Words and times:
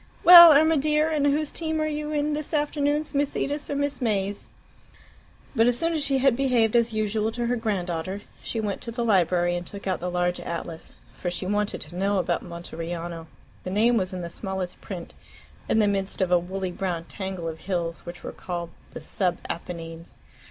Well, 0.23 0.51
Irma 0.51 0.77
dear, 0.77 1.11
and 1.11 1.27
whose 1.27 1.51
team 1.51 1.79
are 1.79 1.85
you 1.85 2.11
in 2.11 2.33
this 2.33 2.55
afternoon 2.55 3.03
Miss 3.13 3.35
Edith's 3.35 3.69
or 3.69 3.75
Miss 3.75 4.01
May's?" 4.01 4.49
But 5.55 5.67
as 5.67 5.77
soon 5.77 5.93
as 5.93 6.03
she 6.03 6.17
had 6.17 6.35
behaved 6.35 6.75
as 6.75 6.91
usual 6.91 7.31
to 7.33 7.45
her 7.45 7.55
grand 7.55 7.85
daughter, 7.85 8.21
she 8.41 8.59
went 8.59 8.81
to 8.81 8.91
the 8.91 9.05
library 9.05 9.55
and 9.55 9.63
took 9.63 9.85
out 9.85 9.99
the 9.99 10.09
large 10.09 10.39
atlas, 10.39 10.95
for 11.13 11.29
she 11.29 11.45
wanted 11.45 11.81
to 11.81 11.95
know 11.95 12.17
about 12.17 12.41
Monteriano. 12.41 13.27
The 13.63 13.69
name 13.69 13.95
was 13.95 14.11
in 14.11 14.21
the 14.21 14.29
smallest 14.31 14.81
print, 14.81 15.13
in 15.69 15.77
the 15.77 15.87
midst 15.87 16.19
of 16.19 16.31
a 16.31 16.39
woolly 16.39 16.71
brown 16.71 17.03
tangle 17.03 17.47
of 17.47 17.59
hills 17.59 17.99
which 18.03 18.23
were 18.23 18.31
called 18.31 18.71
the 18.89 19.01
"Sub 19.01 19.37
Apennines." 19.51 20.17